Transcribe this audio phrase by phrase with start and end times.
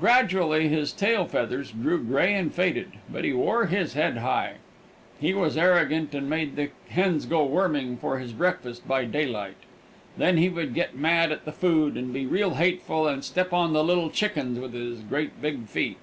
[0.00, 4.54] Gradually his tail feathers grew gray and faded, but he wore his head high.
[5.20, 9.54] He was arrogant and made the hens go worming for his breakfast by daylight.
[10.16, 13.72] Then he would get mad at the food and be real hateful and step on
[13.72, 15.98] the little chickens with his great big feet.